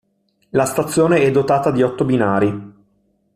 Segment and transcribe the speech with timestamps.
[0.49, 2.73] La stazione è dotata di otto binari.